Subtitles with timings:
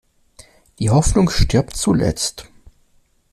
[0.79, 2.49] Die Hoffnung stirbt zuletzt.